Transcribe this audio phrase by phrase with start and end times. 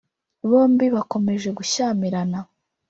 [0.49, 2.39] Bombi bakomeje gushyamirana